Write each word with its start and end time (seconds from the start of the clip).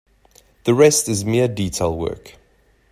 The 0.63 0.73
rest 0.73 1.07
is 1.07 1.23
mere 1.23 1.47
detail 1.47 1.95
work. 1.95 2.35